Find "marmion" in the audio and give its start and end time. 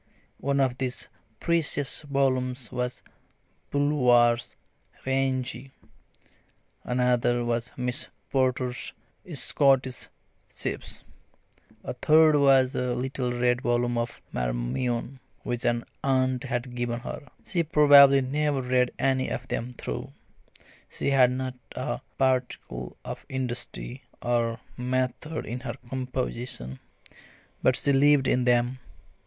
14.31-15.19